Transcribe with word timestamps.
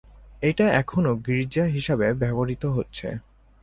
এটা 0.41 0.65
এখনো 0.73 1.11
গীর্জা 1.25 1.65
হিসেবে 1.67 2.07
ব্যবহৃত 2.13 2.63
হচ্ছে। 2.77 3.07